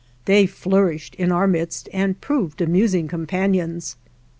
[0.25, 3.97] They flourished in our midst and proved amusing companions.